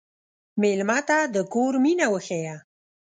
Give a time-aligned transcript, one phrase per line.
[0.61, 2.55] مېلمه ته د کور مینه وښیه.